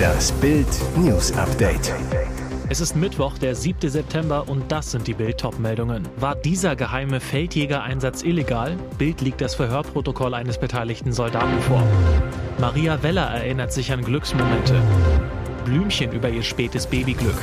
Das 0.00 0.32
Bild 0.32 0.66
News 0.96 1.32
Update. 1.32 1.94
Es 2.68 2.80
ist 2.80 2.96
Mittwoch, 2.96 3.38
der 3.38 3.54
7. 3.54 3.88
September 3.88 4.48
und 4.48 4.72
das 4.72 4.90
sind 4.90 5.06
die 5.06 5.14
Bild-Top-Meldungen. 5.14 6.08
War 6.16 6.34
dieser 6.34 6.74
geheime 6.74 7.20
Feldjägereinsatz 7.20 8.22
illegal? 8.22 8.76
Bild 8.98 9.20
liegt 9.20 9.40
das 9.40 9.54
Verhörprotokoll 9.54 10.34
eines 10.34 10.58
beteiligten 10.58 11.12
Soldaten 11.12 11.60
vor. 11.62 11.82
Maria 12.58 13.02
Weller 13.02 13.26
erinnert 13.26 13.72
sich 13.72 13.92
an 13.92 14.04
Glücksmomente. 14.04 14.74
Blümchen 15.64 16.12
über 16.12 16.28
ihr 16.28 16.42
spätes 16.42 16.86
Babyglück. 16.86 17.38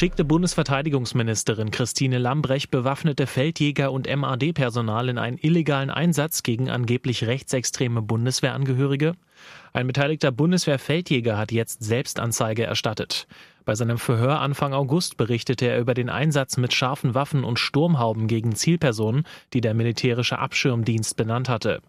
Schickte 0.00 0.24
Bundesverteidigungsministerin 0.24 1.70
Christine 1.70 2.16
Lambrecht 2.16 2.70
bewaffnete 2.70 3.26
Feldjäger 3.26 3.92
und 3.92 4.08
MAD-Personal 4.08 5.10
in 5.10 5.18
einen 5.18 5.36
illegalen 5.36 5.90
Einsatz 5.90 6.42
gegen 6.42 6.70
angeblich 6.70 7.26
rechtsextreme 7.26 8.00
Bundeswehrangehörige? 8.00 9.12
Ein 9.74 9.86
beteiligter 9.86 10.32
Bundeswehr-Feldjäger 10.32 11.36
hat 11.36 11.52
jetzt 11.52 11.84
Selbstanzeige 11.84 12.64
erstattet. 12.64 13.28
Bei 13.66 13.74
seinem 13.74 13.98
Verhör 13.98 14.40
Anfang 14.40 14.72
August 14.72 15.18
berichtete 15.18 15.66
er 15.66 15.78
über 15.78 15.92
den 15.92 16.08
Einsatz 16.08 16.56
mit 16.56 16.72
scharfen 16.72 17.14
Waffen 17.14 17.44
und 17.44 17.58
Sturmhauben 17.58 18.26
gegen 18.26 18.54
Zielpersonen, 18.54 19.24
die 19.52 19.60
der 19.60 19.74
militärische 19.74 20.38
Abschirmdienst 20.38 21.18
benannt 21.18 21.50
hatte. 21.50 21.82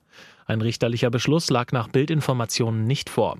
Ein 0.45 0.59
richterlicher 0.59 1.11
Beschluss 1.11 1.49
lag 1.49 1.71
nach 1.71 1.87
Bildinformationen 1.87 2.85
nicht 2.85 3.09
vor. 3.09 3.37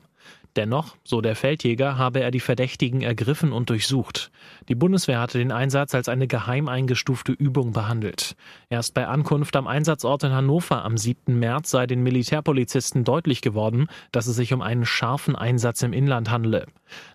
Dennoch, 0.57 0.97
so 1.05 1.21
der 1.21 1.37
Feldjäger, 1.37 1.97
habe 1.97 2.19
er 2.19 2.29
die 2.29 2.41
Verdächtigen 2.41 3.01
ergriffen 3.01 3.53
und 3.53 3.69
durchsucht. 3.69 4.31
Die 4.67 4.75
Bundeswehr 4.75 5.19
hatte 5.19 5.37
den 5.37 5.53
Einsatz 5.53 5.95
als 5.95 6.09
eine 6.09 6.27
geheim 6.27 6.67
eingestufte 6.67 7.31
Übung 7.31 7.71
behandelt. 7.71 8.35
Erst 8.69 8.93
bei 8.93 9.07
Ankunft 9.07 9.55
am 9.55 9.65
Einsatzort 9.65 10.23
in 10.23 10.33
Hannover 10.33 10.83
am 10.83 10.97
7. 10.97 11.39
März 11.39 11.69
sei 11.71 11.87
den 11.87 12.03
Militärpolizisten 12.03 13.05
deutlich 13.05 13.41
geworden, 13.41 13.87
dass 14.11 14.27
es 14.27 14.35
sich 14.35 14.53
um 14.53 14.61
einen 14.61 14.85
scharfen 14.85 15.37
Einsatz 15.37 15.83
im 15.83 15.93
Inland 15.93 16.29
handele. 16.29 16.65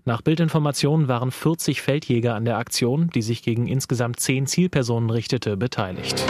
Nach 0.06 0.22
Bildinformationen 0.22 1.06
waren 1.06 1.30
40 1.30 1.82
Feldjäger 1.82 2.34
an 2.34 2.46
der 2.46 2.56
Aktion, 2.56 3.10
die 3.10 3.22
sich 3.22 3.42
gegen 3.42 3.66
insgesamt 3.66 4.18
zehn 4.18 4.46
Zielpersonen 4.46 5.10
richtete, 5.10 5.58
beteiligt. 5.58 6.24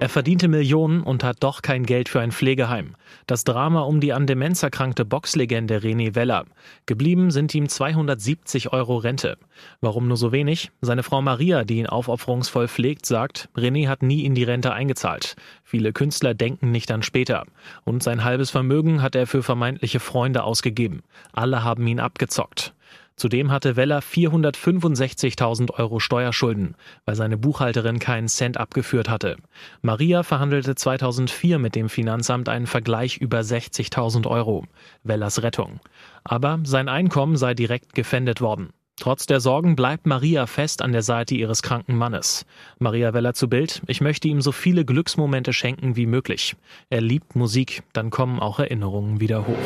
Er 0.00 0.08
verdiente 0.08 0.48
Millionen 0.48 1.02
und 1.02 1.22
hat 1.24 1.36
doch 1.40 1.60
kein 1.60 1.84
Geld 1.84 2.08
für 2.08 2.20
ein 2.20 2.32
Pflegeheim. 2.32 2.96
Das 3.26 3.44
Drama 3.44 3.82
um 3.82 4.00
die 4.00 4.14
an 4.14 4.26
Demenz 4.26 4.62
erkrankte 4.62 5.04
Boxlegende 5.04 5.76
René 5.76 6.14
Weller. 6.14 6.46
Geblieben 6.86 7.30
sind 7.30 7.54
ihm 7.54 7.68
270 7.68 8.72
Euro 8.72 8.96
Rente. 8.96 9.36
Warum 9.82 10.08
nur 10.08 10.16
so 10.16 10.32
wenig? 10.32 10.70
Seine 10.80 11.02
Frau 11.02 11.20
Maria, 11.20 11.64
die 11.64 11.80
ihn 11.80 11.86
aufopferungsvoll 11.86 12.66
pflegt, 12.66 13.04
sagt, 13.04 13.50
René 13.54 13.88
hat 13.88 14.02
nie 14.02 14.24
in 14.24 14.34
die 14.34 14.44
Rente 14.44 14.72
eingezahlt. 14.72 15.36
Viele 15.64 15.92
Künstler 15.92 16.32
denken 16.32 16.70
nicht 16.70 16.90
an 16.90 17.02
später. 17.02 17.44
Und 17.84 18.02
sein 18.02 18.24
halbes 18.24 18.48
Vermögen 18.48 19.02
hat 19.02 19.14
er 19.14 19.26
für 19.26 19.42
vermeintliche 19.42 20.00
Freunde 20.00 20.44
ausgegeben. 20.44 21.02
Alle 21.34 21.62
haben 21.62 21.86
ihn 21.86 22.00
abgezockt. 22.00 22.72
Zudem 23.20 23.50
hatte 23.50 23.76
Weller 23.76 24.00
465.000 24.00 25.74
Euro 25.74 26.00
Steuerschulden, 26.00 26.74
weil 27.04 27.16
seine 27.16 27.36
Buchhalterin 27.36 27.98
keinen 27.98 28.28
Cent 28.28 28.56
abgeführt 28.56 29.10
hatte. 29.10 29.36
Maria 29.82 30.22
verhandelte 30.22 30.74
2004 30.74 31.58
mit 31.58 31.74
dem 31.74 31.90
Finanzamt 31.90 32.48
einen 32.48 32.66
Vergleich 32.66 33.18
über 33.18 33.40
60.000 33.40 34.26
Euro. 34.26 34.64
Wellers 35.02 35.42
Rettung. 35.42 35.80
Aber 36.24 36.60
sein 36.62 36.88
Einkommen 36.88 37.36
sei 37.36 37.52
direkt 37.52 37.92
gefändet 37.92 38.40
worden. 38.40 38.70
Trotz 38.98 39.26
der 39.26 39.40
Sorgen 39.40 39.76
bleibt 39.76 40.06
Maria 40.06 40.46
fest 40.46 40.80
an 40.80 40.92
der 40.92 41.02
Seite 41.02 41.34
ihres 41.34 41.60
kranken 41.60 41.96
Mannes. 41.96 42.46
Maria 42.78 43.12
Weller 43.12 43.34
zu 43.34 43.50
Bild, 43.50 43.82
ich 43.86 44.00
möchte 44.00 44.28
ihm 44.28 44.40
so 44.40 44.50
viele 44.50 44.86
Glücksmomente 44.86 45.52
schenken 45.52 45.94
wie 45.94 46.06
möglich. 46.06 46.56
Er 46.88 47.02
liebt 47.02 47.36
Musik, 47.36 47.82
dann 47.92 48.08
kommen 48.08 48.40
auch 48.40 48.60
Erinnerungen 48.60 49.20
wieder 49.20 49.46
hoch. 49.46 49.58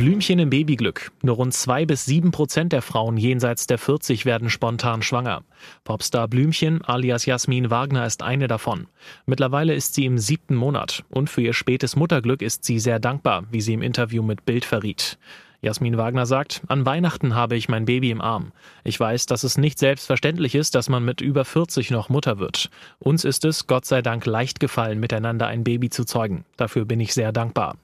Blümchen 0.00 0.38
im 0.38 0.48
Babyglück. 0.48 1.12
Nur 1.20 1.36
rund 1.36 1.52
zwei 1.52 1.84
bis 1.84 2.06
sieben 2.06 2.30
Prozent 2.30 2.72
der 2.72 2.80
Frauen 2.80 3.18
jenseits 3.18 3.66
der 3.66 3.76
40 3.76 4.24
werden 4.24 4.48
spontan 4.48 5.02
schwanger. 5.02 5.42
Popstar 5.84 6.26
Blümchen 6.26 6.82
alias 6.82 7.26
Jasmin 7.26 7.70
Wagner 7.70 8.06
ist 8.06 8.22
eine 8.22 8.48
davon. 8.48 8.86
Mittlerweile 9.26 9.74
ist 9.74 9.92
sie 9.92 10.06
im 10.06 10.16
siebten 10.16 10.54
Monat 10.54 11.04
und 11.10 11.28
für 11.28 11.42
ihr 11.42 11.52
spätes 11.52 11.96
Mutterglück 11.96 12.40
ist 12.40 12.64
sie 12.64 12.78
sehr 12.78 12.98
dankbar, 12.98 13.44
wie 13.50 13.60
sie 13.60 13.74
im 13.74 13.82
Interview 13.82 14.22
mit 14.22 14.46
Bild 14.46 14.64
verriet. 14.64 15.18
Jasmin 15.60 15.98
Wagner 15.98 16.24
sagt, 16.24 16.62
an 16.68 16.86
Weihnachten 16.86 17.34
habe 17.34 17.56
ich 17.56 17.68
mein 17.68 17.84
Baby 17.84 18.10
im 18.10 18.22
Arm. 18.22 18.52
Ich 18.84 18.98
weiß, 18.98 19.26
dass 19.26 19.44
es 19.44 19.58
nicht 19.58 19.78
selbstverständlich 19.78 20.54
ist, 20.54 20.74
dass 20.74 20.88
man 20.88 21.04
mit 21.04 21.20
über 21.20 21.44
40 21.44 21.90
noch 21.90 22.08
Mutter 22.08 22.38
wird. 22.38 22.70
Uns 22.98 23.26
ist 23.26 23.44
es, 23.44 23.66
Gott 23.66 23.84
sei 23.84 24.00
Dank, 24.00 24.24
leicht 24.24 24.60
gefallen, 24.60 24.98
miteinander 24.98 25.46
ein 25.46 25.62
Baby 25.62 25.90
zu 25.90 26.06
zeugen. 26.06 26.46
Dafür 26.56 26.86
bin 26.86 27.00
ich 27.00 27.12
sehr 27.12 27.32
dankbar. 27.32 27.76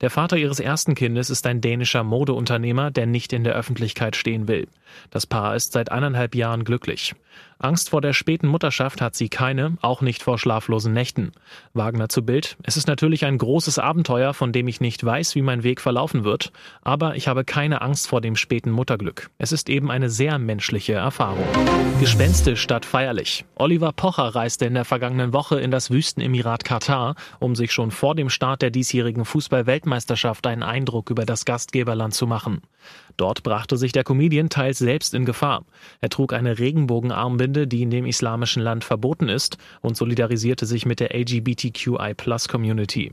Der 0.00 0.10
Vater 0.10 0.36
ihres 0.36 0.60
ersten 0.60 0.94
Kindes 0.94 1.30
ist 1.30 1.46
ein 1.46 1.60
dänischer 1.60 2.02
Modeunternehmer, 2.04 2.90
der 2.90 3.06
nicht 3.06 3.32
in 3.32 3.44
der 3.44 3.54
Öffentlichkeit 3.54 4.16
stehen 4.16 4.48
will. 4.48 4.66
Das 5.10 5.26
Paar 5.26 5.56
ist 5.56 5.72
seit 5.72 5.92
eineinhalb 5.92 6.34
Jahren 6.34 6.64
glücklich. 6.64 7.14
Angst 7.62 7.90
vor 7.90 8.00
der 8.00 8.14
späten 8.14 8.48
Mutterschaft 8.48 9.02
hat 9.02 9.14
sie 9.14 9.28
keine, 9.28 9.76
auch 9.82 10.00
nicht 10.00 10.22
vor 10.22 10.38
schlaflosen 10.38 10.94
Nächten. 10.94 11.32
Wagner 11.74 12.08
zu 12.08 12.24
Bild. 12.24 12.56
Es 12.62 12.78
ist 12.78 12.88
natürlich 12.88 13.26
ein 13.26 13.36
großes 13.36 13.78
Abenteuer, 13.78 14.32
von 14.32 14.50
dem 14.50 14.66
ich 14.66 14.80
nicht 14.80 15.04
weiß, 15.04 15.34
wie 15.34 15.42
mein 15.42 15.62
Weg 15.62 15.82
verlaufen 15.82 16.24
wird, 16.24 16.52
aber 16.80 17.16
ich 17.16 17.28
habe 17.28 17.44
keine 17.44 17.82
Angst 17.82 18.08
vor 18.08 18.22
dem 18.22 18.34
späten 18.34 18.70
Mutterglück. 18.70 19.30
Es 19.36 19.52
ist 19.52 19.68
eben 19.68 19.90
eine 19.90 20.08
sehr 20.08 20.38
menschliche 20.38 20.94
Erfahrung. 20.94 21.44
Gespenstisch 22.00 22.62
statt 22.62 22.86
feierlich. 22.86 23.44
Oliver 23.56 23.92
Pocher 23.92 24.34
reiste 24.34 24.64
in 24.64 24.72
der 24.72 24.86
vergangenen 24.86 25.34
Woche 25.34 25.60
in 25.60 25.70
das 25.70 25.90
Wüstenemirat 25.90 26.64
Katar, 26.64 27.14
um 27.40 27.54
sich 27.54 27.72
schon 27.72 27.90
vor 27.90 28.14
dem 28.14 28.30
Start 28.30 28.62
der 28.62 28.70
diesjährigen 28.70 29.26
Fußball-Weltmeisterschaft 29.26 30.46
einen 30.46 30.62
Eindruck 30.62 31.10
über 31.10 31.26
das 31.26 31.44
Gastgeberland 31.44 32.14
zu 32.14 32.26
machen. 32.26 32.62
Dort 33.20 33.42
brachte 33.42 33.76
sich 33.76 33.92
der 33.92 34.02
Comedian 34.02 34.48
teils 34.48 34.78
selbst 34.78 35.12
in 35.12 35.26
Gefahr. 35.26 35.66
Er 36.00 36.08
trug 36.08 36.32
eine 36.32 36.58
Regenbogenarmbinde, 36.58 37.66
die 37.66 37.82
in 37.82 37.90
dem 37.90 38.06
islamischen 38.06 38.62
Land 38.62 38.82
verboten 38.82 39.28
ist, 39.28 39.58
und 39.82 39.94
solidarisierte 39.94 40.64
sich 40.64 40.86
mit 40.86 41.00
der 41.00 41.14
LGBTQI-Plus-Community. 41.14 43.12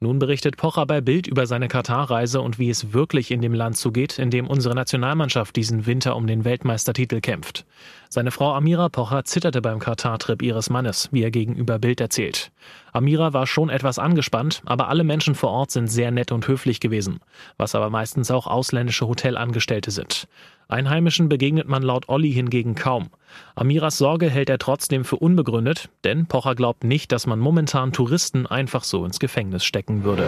Nun 0.00 0.18
berichtet 0.18 0.56
Pocher 0.56 0.84
bei 0.86 1.00
Bild 1.00 1.26
über 1.26 1.46
seine 1.46 1.68
Katar-Reise 1.68 2.40
und 2.40 2.58
wie 2.58 2.70
es 2.70 2.92
wirklich 2.92 3.30
in 3.30 3.40
dem 3.40 3.54
Land 3.54 3.76
zugeht, 3.76 4.18
in 4.18 4.30
dem 4.30 4.48
unsere 4.48 4.74
Nationalmannschaft 4.74 5.54
diesen 5.54 5.86
Winter 5.86 6.16
um 6.16 6.26
den 6.26 6.44
Weltmeistertitel 6.44 7.20
kämpft. 7.20 7.64
Seine 8.08 8.30
Frau 8.30 8.52
Amira 8.52 8.88
Pocher 8.88 9.24
zitterte 9.24 9.62
beim 9.62 9.78
Katar-Trip 9.78 10.42
ihres 10.42 10.70
Mannes, 10.70 11.08
wie 11.12 11.22
er 11.22 11.30
gegenüber 11.30 11.78
Bild 11.78 12.00
erzählt. 12.00 12.50
Amira 12.92 13.32
war 13.32 13.46
schon 13.46 13.70
etwas 13.70 13.98
angespannt, 13.98 14.60
aber 14.66 14.88
alle 14.88 15.04
Menschen 15.04 15.34
vor 15.34 15.50
Ort 15.50 15.70
sind 15.70 15.88
sehr 15.88 16.10
nett 16.10 16.30
und 16.30 16.46
höflich 16.46 16.80
gewesen, 16.80 17.20
was 17.56 17.74
aber 17.74 17.88
meistens 17.88 18.30
auch 18.30 18.46
ausländische 18.46 19.06
Hotelangestellte 19.06 19.90
sind. 19.90 20.28
Einheimischen 20.68 21.28
begegnet 21.28 21.68
man 21.68 21.82
laut 21.82 22.08
Olli 22.08 22.32
hingegen 22.32 22.74
kaum. 22.74 23.10
Amiras 23.54 23.98
Sorge 23.98 24.30
hält 24.30 24.48
er 24.48 24.58
trotzdem 24.58 25.04
für 25.04 25.16
unbegründet, 25.16 25.90
denn 26.02 26.26
Pocher 26.26 26.54
glaubt 26.54 26.84
nicht, 26.84 27.12
dass 27.12 27.26
man 27.26 27.38
momentan 27.38 27.92
Touristen 27.92 28.46
einfach 28.46 28.84
so 28.84 29.04
ins 29.04 29.20
Gefängnis 29.20 29.61
stecken 29.64 30.04
würde. 30.04 30.26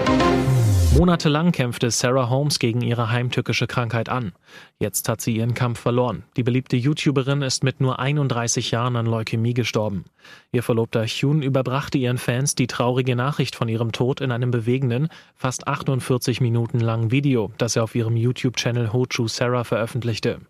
Monatelang 0.96 1.50
kämpfte 1.50 1.90
Sarah 1.90 2.30
Holmes 2.30 2.60
gegen 2.60 2.80
ihre 2.80 3.10
heimtückische 3.10 3.66
Krankheit 3.66 4.08
an. 4.08 4.32
Jetzt 4.78 5.08
hat 5.08 5.20
sie 5.20 5.36
ihren 5.36 5.52
Kampf 5.52 5.80
verloren. 5.80 6.22
Die 6.36 6.44
beliebte 6.44 6.76
YouTuberin 6.76 7.42
ist 7.42 7.64
mit 7.64 7.80
nur 7.80 7.98
31 7.98 8.70
Jahren 8.70 8.94
an 8.94 9.06
Leukämie 9.06 9.54
gestorben. 9.54 10.04
Ihr 10.52 10.62
Verlobter 10.62 11.04
Hune 11.04 11.44
überbrachte 11.44 11.98
ihren 11.98 12.18
Fans 12.18 12.54
die 12.54 12.68
traurige 12.68 13.16
Nachricht 13.16 13.56
von 13.56 13.68
ihrem 13.68 13.90
Tod 13.90 14.20
in 14.20 14.30
einem 14.30 14.52
bewegenden, 14.52 15.08
fast 15.34 15.66
48 15.66 16.40
Minuten 16.40 16.78
langen 16.78 17.10
Video, 17.10 17.50
das 17.58 17.74
er 17.74 17.82
auf 17.82 17.96
ihrem 17.96 18.16
YouTube-Channel 18.16 18.92
Hochu 18.92 19.26
Sarah 19.26 19.64
veröffentlichte. 19.64 20.42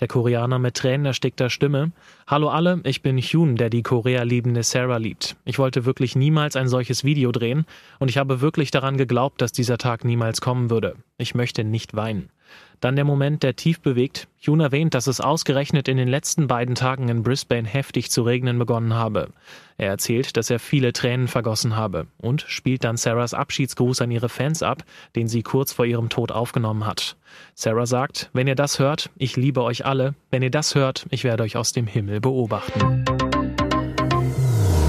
Der 0.00 0.08
Koreaner 0.08 0.58
mit 0.58 0.76
Tränen 0.76 1.06
erstickter 1.06 1.50
Stimme. 1.50 1.92
Hallo 2.26 2.48
alle, 2.48 2.80
ich 2.84 3.02
bin 3.02 3.18
Hyun, 3.18 3.56
der 3.56 3.70
die 3.70 3.82
Korea 3.82 4.22
liebende 4.22 4.62
Sarah 4.62 4.96
liebt. 4.96 5.36
Ich 5.44 5.58
wollte 5.58 5.84
wirklich 5.84 6.16
niemals 6.16 6.56
ein 6.56 6.68
solches 6.68 7.04
Video 7.04 7.32
drehen 7.32 7.66
und 7.98 8.08
ich 8.08 8.18
habe 8.18 8.40
wirklich 8.40 8.70
daran 8.70 8.96
geglaubt, 8.96 9.40
dass 9.40 9.52
dieser 9.52 9.78
Tag 9.78 10.04
niemals 10.04 10.40
kommen 10.40 10.70
würde. 10.70 10.96
Ich 11.16 11.34
möchte 11.34 11.64
nicht 11.64 11.94
weinen. 11.94 12.30
Dann 12.80 12.96
der 12.96 13.04
Moment, 13.04 13.42
der 13.42 13.56
tief 13.56 13.80
bewegt. 13.80 14.28
Jun 14.40 14.60
erwähnt, 14.60 14.94
dass 14.94 15.08
es 15.08 15.20
ausgerechnet 15.20 15.88
in 15.88 15.96
den 15.96 16.08
letzten 16.08 16.46
beiden 16.46 16.74
Tagen 16.74 17.08
in 17.08 17.22
Brisbane 17.22 17.66
heftig 17.66 18.10
zu 18.10 18.22
regnen 18.22 18.58
begonnen 18.58 18.94
habe. 18.94 19.30
Er 19.78 19.88
erzählt, 19.88 20.36
dass 20.36 20.50
er 20.50 20.58
viele 20.58 20.92
Tränen 20.92 21.28
vergossen 21.28 21.76
habe 21.76 22.06
und 22.18 22.44
spielt 22.46 22.84
dann 22.84 22.96
Sarahs 22.96 23.34
Abschiedsgruß 23.34 24.00
an 24.02 24.10
ihre 24.10 24.28
Fans 24.28 24.62
ab, 24.62 24.84
den 25.16 25.28
sie 25.28 25.42
kurz 25.42 25.72
vor 25.72 25.86
ihrem 25.86 26.08
Tod 26.08 26.30
aufgenommen 26.30 26.86
hat. 26.86 27.16
Sarah 27.54 27.86
sagt, 27.86 28.30
wenn 28.32 28.46
ihr 28.46 28.54
das 28.54 28.78
hört, 28.78 29.10
ich 29.16 29.36
liebe 29.36 29.62
euch 29.62 29.84
alle. 29.84 30.14
Wenn 30.30 30.42
ihr 30.42 30.50
das 30.50 30.74
hört, 30.74 31.06
ich 31.10 31.24
werde 31.24 31.42
euch 31.42 31.56
aus 31.56 31.72
dem 31.72 31.86
Himmel 31.86 32.20
beobachten. 32.20 33.04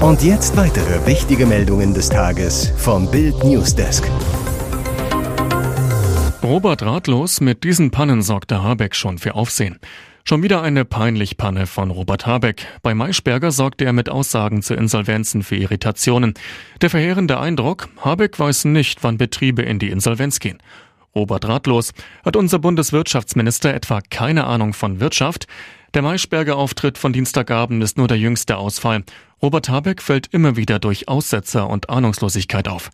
Und 0.00 0.22
jetzt 0.22 0.56
weitere 0.56 1.06
wichtige 1.06 1.44
Meldungen 1.44 1.92
des 1.92 2.08
Tages 2.08 2.72
vom 2.76 3.10
Bild 3.10 3.44
Newsdesk. 3.44 4.08
Robert 6.50 6.82
ratlos, 6.82 7.40
mit 7.40 7.62
diesen 7.62 7.92
Pannen 7.92 8.22
sorgte 8.22 8.60
Habeck 8.60 8.96
schon 8.96 9.18
für 9.18 9.36
Aufsehen. 9.36 9.78
Schon 10.24 10.42
wieder 10.42 10.62
eine 10.62 10.84
peinlich 10.84 11.36
Panne 11.36 11.68
von 11.68 11.92
Robert 11.92 12.26
Habeck. 12.26 12.66
Bei 12.82 12.92
Maischberger 12.92 13.52
sorgte 13.52 13.84
er 13.84 13.92
mit 13.92 14.08
Aussagen 14.08 14.60
zu 14.60 14.74
Insolvenzen 14.74 15.44
für 15.44 15.54
Irritationen. 15.54 16.34
Der 16.80 16.90
verheerende 16.90 17.38
Eindruck, 17.38 17.88
Habeck 18.00 18.36
weiß 18.36 18.64
nicht, 18.64 19.04
wann 19.04 19.16
Betriebe 19.16 19.62
in 19.62 19.78
die 19.78 19.90
Insolvenz 19.90 20.40
gehen. 20.40 20.58
Robert 21.14 21.46
ratlos. 21.46 21.92
Hat 22.24 22.34
unser 22.34 22.58
Bundeswirtschaftsminister 22.58 23.72
etwa 23.72 24.00
keine 24.10 24.44
Ahnung 24.48 24.72
von 24.72 24.98
Wirtschaft? 24.98 25.46
Der 25.94 26.02
Maischberger 26.02 26.56
Auftritt 26.56 26.98
von 26.98 27.12
Dienstagabend 27.12 27.80
ist 27.84 27.96
nur 27.96 28.08
der 28.08 28.18
jüngste 28.18 28.56
Ausfall. 28.56 29.04
Robert 29.40 29.68
Habeck 29.68 30.02
fällt 30.02 30.26
immer 30.34 30.56
wieder 30.56 30.80
durch 30.80 31.06
Aussetzer 31.06 31.70
und 31.70 31.90
Ahnungslosigkeit 31.90 32.66
auf. 32.66 32.90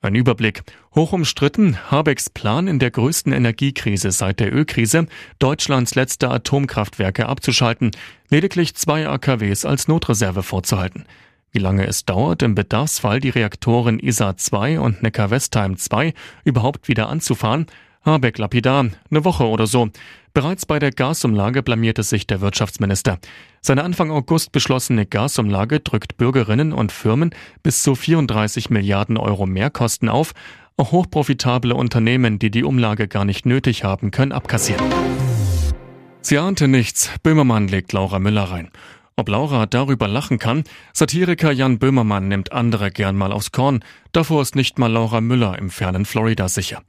Ein 0.00 0.14
Überblick. 0.14 0.62
Hoch 0.94 1.12
umstritten, 1.12 1.76
Habecks 1.90 2.30
Plan 2.30 2.68
in 2.68 2.78
der 2.78 2.92
größten 2.92 3.32
Energiekrise 3.32 4.12
seit 4.12 4.38
der 4.38 4.54
Ölkrise, 4.54 5.08
Deutschlands 5.40 5.96
letzte 5.96 6.30
Atomkraftwerke 6.30 7.26
abzuschalten, 7.26 7.90
lediglich 8.30 8.76
zwei 8.76 9.08
AKWs 9.08 9.64
als 9.64 9.88
Notreserve 9.88 10.44
vorzuhalten. 10.44 11.04
Wie 11.50 11.58
lange 11.58 11.84
es 11.84 12.04
dauert, 12.04 12.44
im 12.44 12.54
Bedarfsfall 12.54 13.18
die 13.18 13.30
Reaktoren 13.30 13.98
ISA 13.98 14.36
2 14.36 14.78
und 14.78 15.02
Neckar-Westheim 15.02 15.76
2 15.76 16.14
überhaupt 16.44 16.86
wieder 16.86 17.08
anzufahren, 17.08 17.66
Habeck 18.04 18.38
lapidar, 18.38 18.86
eine 19.10 19.24
Woche 19.24 19.44
oder 19.44 19.66
so. 19.66 19.90
Bereits 20.34 20.66
bei 20.66 20.78
der 20.78 20.92
Gasumlage 20.92 21.62
blamierte 21.62 22.02
sich 22.02 22.26
der 22.26 22.40
Wirtschaftsminister. 22.40 23.18
Seine 23.60 23.84
Anfang 23.84 24.10
August 24.10 24.52
beschlossene 24.52 25.04
Gasumlage 25.04 25.80
drückt 25.80 26.16
Bürgerinnen 26.16 26.72
und 26.72 26.92
Firmen 26.92 27.34
bis 27.62 27.82
zu 27.82 27.94
34 27.94 28.70
Milliarden 28.70 29.16
Euro 29.16 29.46
Mehrkosten 29.46 30.08
auf. 30.08 30.32
Auch 30.76 30.92
hochprofitable 30.92 31.74
Unternehmen, 31.74 32.38
die 32.38 32.50
die 32.50 32.62
Umlage 32.62 33.08
gar 33.08 33.24
nicht 33.24 33.46
nötig 33.46 33.82
haben, 33.82 34.12
können 34.12 34.32
abkassieren. 34.32 34.86
Sie 36.20 36.38
ahnte 36.38 36.68
nichts. 36.68 37.10
Böhmermann 37.22 37.68
legt 37.68 37.92
Laura 37.92 38.18
Müller 38.18 38.44
rein. 38.44 38.70
Ob 39.16 39.28
Laura 39.28 39.66
darüber 39.66 40.06
lachen 40.06 40.38
kann? 40.38 40.62
Satiriker 40.92 41.50
Jan 41.50 41.80
Böhmermann 41.80 42.28
nimmt 42.28 42.52
andere 42.52 42.92
gern 42.92 43.16
mal 43.16 43.32
aufs 43.32 43.50
Korn. 43.50 43.82
Davor 44.12 44.42
ist 44.42 44.54
nicht 44.54 44.78
mal 44.78 44.92
Laura 44.92 45.20
Müller 45.20 45.58
im 45.58 45.70
fernen 45.70 46.04
Florida 46.04 46.48
sicher. 46.48 46.82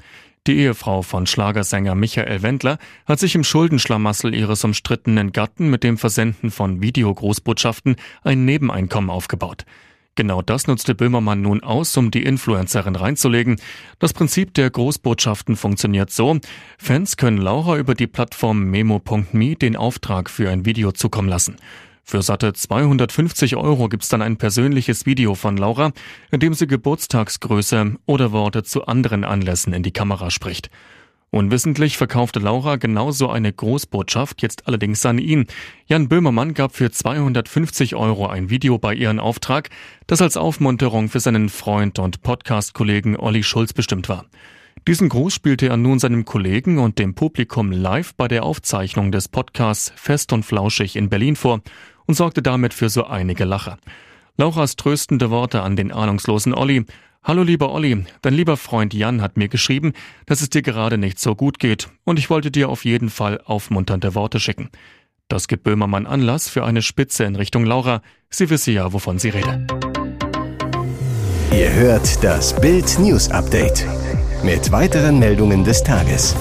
Die 0.48 0.58
Ehefrau 0.58 1.02
von 1.02 1.28
Schlagersänger 1.28 1.96
Michael 1.96 2.42
Wendler 2.42 2.78
hat 3.06 3.20
sich 3.20 3.36
im 3.36 3.44
Schuldenschlamassel 3.44 4.34
ihres 4.34 4.64
umstrittenen 4.64 5.32
Gatten 5.32 5.70
mit 5.70 5.84
dem 5.84 5.98
Versenden 5.98 6.50
von 6.50 6.82
Videogroßbotschaften 6.82 7.98
ein 8.24 8.46
Nebeneinkommen 8.46 9.10
aufgebaut. 9.10 9.66
Genau 10.16 10.42
das 10.42 10.68
nutzte 10.68 10.96
Böhmermann 10.96 11.42
nun 11.42 11.64
aus, 11.64 11.96
um 11.96 12.12
die 12.12 12.24
Influencerin 12.24 12.96
reinzulegen. 12.96 13.58
Das 14.00 14.12
Prinzip 14.12 14.54
der 14.54 14.70
Großbotschaften 14.70 15.56
funktioniert 15.56 16.12
so. 16.12 16.40
Fans 16.78 17.16
können 17.16 17.38
Laura 17.38 17.78
über 17.78 17.96
die 17.96 18.08
Plattform 18.08 18.64
memo.me 18.66 19.56
den 19.56 19.76
Auftrag 19.78 20.30
für 20.30 20.50
ein 20.50 20.66
Video 20.66 20.92
zukommen 20.92 21.30
lassen. 21.30 21.56
Für 22.10 22.24
satte 22.24 22.54
250 22.54 23.56
Euro 23.56 23.88
gibt's 23.88 24.10
dann 24.10 24.24
ein 24.24 24.38
persönliches 24.38 25.06
Video 25.06 25.36
von 25.36 25.58
Laura, 25.58 25.92
in 26.32 26.40
dem 26.40 26.56
sie 26.56 26.66
Geburtstagsgröße 26.66 27.98
oder 28.08 28.32
Worte 28.32 28.64
zu 28.64 28.88
anderen 28.88 29.24
Anlässen 29.24 29.74
in 29.74 29.84
die 29.84 29.92
Kamera 29.92 30.32
spricht. 30.32 30.72
Unwissentlich 31.30 31.98
verkaufte 31.98 32.40
Laura 32.40 32.78
genauso 32.78 33.30
eine 33.30 33.54
Großbotschaft 33.54 34.42
jetzt 34.42 34.68
allerdings 34.68 35.06
an 35.06 35.20
ihn. 35.20 35.46
Jan 35.86 36.10
Böhmermann 36.10 36.56
gab 36.56 36.76
für 36.76 36.90
250 36.90 37.94
Euro 37.94 38.26
ein 38.26 38.50
Video 38.50 38.80
bei 38.80 38.96
ihren 38.96 39.20
Auftrag, 39.20 39.70
das 40.08 40.24
als 40.24 40.36
Aufmunterung 40.36 41.10
für 41.10 41.20
seinen 41.20 41.48
Freund 41.48 42.00
und 42.00 42.24
Podcast-Kollegen 42.24 43.18
Olli 43.18 43.44
Schulz 43.44 43.74
bestimmt 43.74 44.10
war. 44.10 44.26
Diesen 44.88 45.10
Gruß 45.10 45.36
spielte 45.36 45.68
er 45.68 45.78
nun 45.78 46.00
seinem 46.00 46.26
Kollegen 46.26 46.80
und 46.80 46.98
dem 46.98 47.14
Publikum 47.14 47.72
live 47.72 48.16
bei 48.16 48.28
der 48.28 48.44
Aufzeichnung 48.44 49.12
des 49.12 49.28
Podcasts 49.28 49.94
Fest 49.96 50.34
und 50.34 50.44
Flauschig 50.44 50.96
in 50.96 51.10
Berlin 51.10 51.36
vor 51.36 51.62
und 52.10 52.16
sorgte 52.16 52.42
damit 52.42 52.74
für 52.74 52.90
so 52.90 53.06
einige 53.06 53.46
Lacher. 53.46 53.78
Lauras 54.36 54.76
tröstende 54.76 55.30
Worte 55.30 55.62
an 55.62 55.76
den 55.76 55.92
ahnungslosen 55.92 56.56
Olli. 56.56 56.86
Hallo 57.24 57.44
lieber 57.44 57.72
Olli, 57.72 58.04
dein 58.24 58.34
lieber 58.34 58.58
Freund 58.58 58.96
Jan 58.96 59.22
hat 59.22 59.38
mir 59.38 59.48
geschrieben, 59.48 59.94
dass 60.26 60.42
es 60.42 60.50
dir 60.50 60.64
gerade 60.64 60.98
nicht 60.98 61.20
so 61.20 61.36
gut 61.36 61.60
geht 61.60 61.92
und 62.06 62.18
ich 62.18 62.32
wollte 62.32 62.50
dir 62.50 62.70
auf 62.70 62.84
jeden 62.84 63.12
Fall 63.12 63.40
aufmunternde 63.46 64.16
Worte 64.16 64.40
schicken. 64.40 64.72
Das 65.28 65.48
gibt 65.48 65.64
Böhmermann 65.64 66.08
Anlass 66.08 66.50
für 66.50 66.66
eine 66.66 66.82
Spitze 66.82 67.26
in 67.26 67.36
Richtung 67.36 67.64
Laura. 67.64 68.02
Sie 68.32 68.50
wisse 68.50 68.72
ja, 68.72 68.92
wovon 68.92 69.20
sie 69.20 69.30
rede. 69.30 69.68
Ihr 71.52 71.72
hört 71.72 72.24
das 72.24 72.60
Bild 72.60 72.98
News 72.98 73.30
Update 73.30 73.86
mit 74.44 74.72
weiteren 74.72 75.20
Meldungen 75.20 75.64
des 75.64 75.84
Tages. 75.84 76.36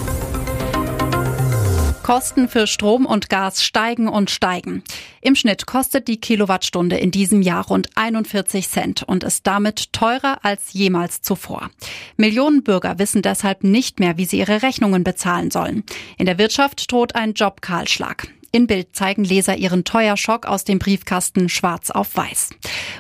Kosten 2.09 2.49
für 2.49 2.67
Strom 2.67 3.05
und 3.05 3.29
Gas 3.29 3.63
steigen 3.63 4.09
und 4.09 4.31
steigen. 4.31 4.83
Im 5.21 5.35
Schnitt 5.35 5.67
kostet 5.67 6.09
die 6.09 6.19
Kilowattstunde 6.19 6.97
in 6.97 7.11
diesem 7.11 7.43
Jahr 7.43 7.67
rund 7.67 7.91
41 7.97 8.67
Cent 8.67 9.03
und 9.03 9.25
ist 9.25 9.47
damit 9.47 9.93
teurer 9.93 10.39
als 10.43 10.73
jemals 10.73 11.21
zuvor. 11.21 11.69
Millionen 12.17 12.65
Bürger 12.65 12.99
wissen 12.99 13.21
deshalb 13.21 13.63
nicht 13.63 14.01
mehr, 14.01 14.17
wie 14.17 14.25
sie 14.25 14.39
ihre 14.39 14.63
Rechnungen 14.63 15.05
bezahlen 15.05 15.51
sollen. 15.51 15.85
In 16.17 16.25
der 16.25 16.39
Wirtschaft 16.39 16.91
droht 16.91 17.15
ein 17.15 17.35
Jobkahlschlag. 17.35 18.29
In 18.51 18.67
Bild 18.67 18.97
zeigen 18.97 19.25
Leser 19.25 19.57
ihren 19.57 19.85
Teuerschock 19.85 20.47
aus 20.47 20.65
dem 20.65 20.79
Briefkasten 20.79 21.49
schwarz 21.49 21.91
auf 21.91 22.17
weiß. 22.17 22.51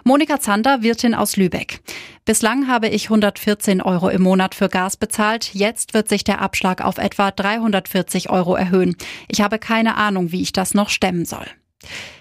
Monika 0.04 0.40
Zander, 0.40 0.82
Wirtin 0.82 1.14
aus 1.14 1.36
Lübeck. 1.36 1.80
Bislang 2.26 2.68
habe 2.68 2.88
ich 2.88 3.04
114 3.04 3.80
Euro 3.80 4.10
im 4.10 4.22
Monat 4.22 4.54
für 4.54 4.68
Gas 4.68 4.98
bezahlt. 4.98 5.54
Jetzt 5.54 5.94
wird 5.94 6.08
sich 6.08 6.24
der 6.24 6.42
Abschlag 6.42 6.84
auf 6.84 6.98
etwa 6.98 7.30
340 7.30 8.28
Euro 8.28 8.54
erhöhen. 8.54 8.96
Ich 9.28 9.40
habe 9.40 9.58
keine 9.58 9.96
Ahnung, 9.96 10.32
wie 10.32 10.42
ich 10.42 10.52
das 10.52 10.74
noch 10.74 10.90
stemmen 10.90 11.24
soll. 11.24 11.46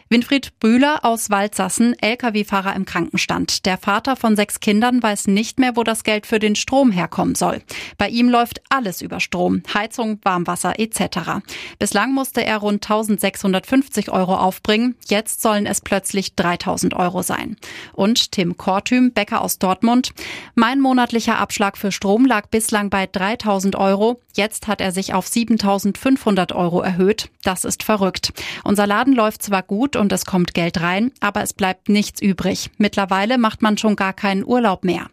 Winfried 0.09 0.57
Bühler 0.61 1.03
aus 1.03 1.29
Waldsassen, 1.29 1.93
Lkw-Fahrer 1.99 2.73
im 2.77 2.85
Krankenstand. 2.85 3.65
Der 3.65 3.77
Vater 3.77 4.15
von 4.15 4.37
sechs 4.37 4.61
Kindern 4.61 5.03
weiß 5.03 5.27
nicht 5.27 5.59
mehr, 5.59 5.75
wo 5.75 5.83
das 5.83 6.03
Geld 6.05 6.25
für 6.25 6.39
den 6.39 6.55
Strom 6.55 6.91
herkommen 6.91 7.35
soll. 7.35 7.61
Bei 7.97 8.07
ihm 8.07 8.29
läuft 8.29 8.61
alles 8.69 9.01
über 9.01 9.19
Strom, 9.19 9.63
Heizung, 9.73 10.19
Warmwasser 10.23 10.79
etc. 10.79 11.41
Bislang 11.77 12.13
musste 12.13 12.45
er 12.45 12.59
rund 12.59 12.85
1650 12.85 14.09
Euro 14.09 14.35
aufbringen. 14.37 14.95
Jetzt 15.09 15.41
sollen 15.41 15.65
es 15.65 15.81
plötzlich 15.81 16.35
3000 16.35 16.93
Euro 16.93 17.21
sein. 17.21 17.57
Und 17.91 18.31
Tim 18.31 18.55
Kortüm, 18.55 19.11
Bäcker 19.11 19.41
aus 19.41 19.59
Dortmund. 19.59 20.13
Mein 20.55 20.79
monatlicher 20.79 21.37
Abschlag 21.37 21.77
für 21.77 21.91
Strom 21.91 22.25
lag 22.25 22.47
bislang 22.47 22.89
bei 22.89 23.07
3000 23.07 23.75
Euro. 23.75 24.21
Jetzt 24.35 24.67
hat 24.67 24.79
er 24.79 24.93
sich 24.93 25.13
auf 25.13 25.27
7500 25.27 26.53
Euro 26.53 26.79
erhöht. 26.79 27.29
Das 27.43 27.65
ist 27.65 27.83
verrückt. 27.83 28.31
Unser 28.63 28.87
Laden 28.87 29.13
läuft 29.13 29.43
zwar 29.43 29.63
gut 29.63 29.96
und 29.97 30.11
es 30.11 30.25
kommt 30.25 30.53
Geld 30.53 30.81
rein, 30.81 31.11
aber 31.19 31.41
es 31.41 31.53
bleibt 31.53 31.89
nichts 31.89 32.21
übrig. 32.21 32.69
Mittlerweile 32.77 33.37
macht 33.37 33.61
man 33.61 33.77
schon 33.77 33.95
gar 33.95 34.13
keinen 34.13 34.45
Urlaub 34.45 34.83
mehr. 34.83 35.07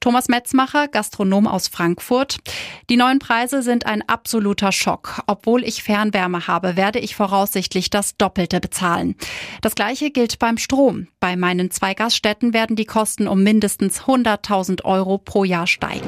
Thomas 0.00 0.28
Metzmacher, 0.28 0.86
Gastronom 0.86 1.48
aus 1.48 1.66
Frankfurt. 1.66 2.36
Die 2.90 2.96
neuen 2.96 3.18
Preise 3.18 3.62
sind 3.62 3.86
ein 3.86 4.08
absoluter 4.08 4.70
Schock. 4.70 5.22
Obwohl 5.26 5.64
ich 5.64 5.82
Fernwärme 5.82 6.46
habe, 6.46 6.76
werde 6.76 7.00
ich 7.00 7.16
voraussichtlich 7.16 7.90
das 7.90 8.16
Doppelte 8.16 8.60
bezahlen. 8.60 9.16
Das 9.62 9.74
gleiche 9.74 10.12
gilt 10.12 10.38
beim 10.38 10.58
Strom. 10.58 11.08
Bei 11.18 11.34
meinen 11.34 11.72
zwei 11.72 11.94
Gaststätten 11.94 12.52
werden 12.52 12.76
die 12.76 12.84
Kosten 12.84 13.26
um 13.26 13.42
mindestens 13.42 14.02
100.000 14.02 14.84
Euro 14.84 15.18
pro 15.18 15.42
Jahr 15.42 15.66
steigen. 15.66 16.06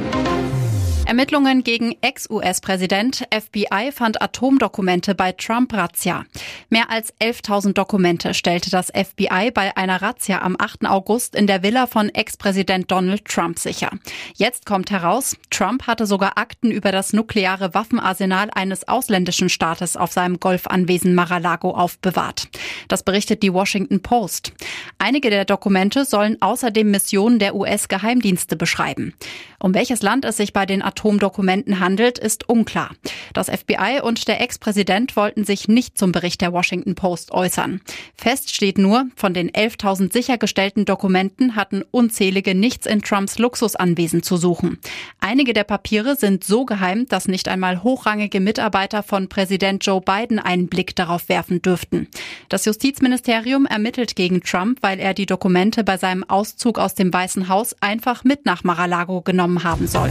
Ermittlungen 1.08 1.64
gegen 1.64 1.96
Ex-US-Präsident 2.02 3.26
FBI 3.32 3.92
fand 3.92 4.20
Atomdokumente 4.20 5.14
bei 5.14 5.32
Trump-Razzia. 5.32 6.26
Mehr 6.68 6.90
als 6.90 7.14
11.000 7.14 7.72
Dokumente 7.72 8.34
stellte 8.34 8.68
das 8.68 8.92
FBI 8.94 9.50
bei 9.54 9.74
einer 9.74 10.02
Razzia 10.02 10.42
am 10.42 10.54
8. 10.58 10.84
August 10.84 11.34
in 11.34 11.46
der 11.46 11.62
Villa 11.62 11.86
von 11.86 12.10
Ex-Präsident 12.10 12.90
Donald 12.90 13.24
Trump 13.24 13.58
sicher. 13.58 13.90
Jetzt 14.34 14.66
kommt 14.66 14.90
heraus, 14.90 15.34
Trump 15.48 15.86
hatte 15.86 16.04
sogar 16.04 16.36
Akten 16.36 16.70
über 16.70 16.92
das 16.92 17.14
nukleare 17.14 17.72
Waffenarsenal 17.72 18.50
eines 18.54 18.86
ausländischen 18.86 19.48
Staates 19.48 19.96
auf 19.96 20.12
seinem 20.12 20.38
Golfanwesen 20.38 21.14
Mar-a-Lago 21.14 21.70
aufbewahrt. 21.70 22.48
Das 22.88 23.02
berichtet 23.02 23.42
die 23.42 23.54
Washington 23.54 24.02
Post. 24.02 24.52
Einige 24.98 25.30
der 25.30 25.46
Dokumente 25.46 26.04
sollen 26.04 26.36
außerdem 26.42 26.90
Missionen 26.90 27.38
der 27.38 27.54
US-Geheimdienste 27.54 28.56
beschreiben. 28.56 29.14
Um 29.58 29.72
welches 29.72 30.02
Land 30.02 30.26
es 30.26 30.36
sich 30.36 30.52
bei 30.52 30.66
den 30.66 30.82
Atomdokumenten 30.98 31.78
handelt, 31.78 32.18
ist 32.18 32.48
unklar. 32.48 32.90
Das 33.32 33.48
FBI 33.48 34.00
und 34.02 34.26
der 34.26 34.40
Ex-Präsident 34.40 35.14
wollten 35.14 35.44
sich 35.44 35.68
nicht 35.68 35.96
zum 35.96 36.10
Bericht 36.10 36.40
der 36.40 36.52
Washington 36.52 36.96
Post 36.96 37.30
äußern. 37.30 37.80
Fest 38.16 38.52
steht 38.52 38.78
nur, 38.78 39.06
von 39.14 39.32
den 39.32 39.50
11.000 39.50 40.12
sichergestellten 40.12 40.86
Dokumenten 40.86 41.54
hatten 41.54 41.84
unzählige 41.92 42.56
nichts 42.56 42.86
in 42.86 43.00
Trumps 43.02 43.38
Luxusanwesen 43.38 44.24
zu 44.24 44.36
suchen. 44.36 44.78
Einige 45.20 45.52
der 45.52 45.62
Papiere 45.62 46.16
sind 46.16 46.42
so 46.42 46.64
geheim, 46.64 47.06
dass 47.06 47.28
nicht 47.28 47.46
einmal 47.46 47.84
hochrangige 47.84 48.40
Mitarbeiter 48.40 49.04
von 49.04 49.28
Präsident 49.28 49.86
Joe 49.86 50.00
Biden 50.00 50.40
einen 50.40 50.66
Blick 50.66 50.96
darauf 50.96 51.28
werfen 51.28 51.62
dürften. 51.62 52.08
Das 52.48 52.64
Justizministerium 52.64 53.66
ermittelt 53.66 54.16
gegen 54.16 54.40
Trump, 54.40 54.78
weil 54.80 54.98
er 54.98 55.14
die 55.14 55.26
Dokumente 55.26 55.84
bei 55.84 55.96
seinem 55.96 56.24
Auszug 56.24 56.80
aus 56.80 56.96
dem 56.96 57.12
Weißen 57.12 57.48
Haus 57.48 57.76
einfach 57.80 58.24
mit 58.24 58.46
nach 58.46 58.64
Mar-a-Lago 58.64 59.20
genommen 59.20 59.62
haben 59.62 59.86
soll. 59.86 60.10